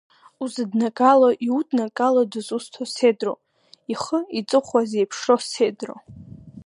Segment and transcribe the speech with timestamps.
[0.43, 3.37] Узыднагало, иуднагало дызусҭоу сеидроу,
[3.93, 5.99] ихы, иҵыхәа зеиԥшроу сеидроу.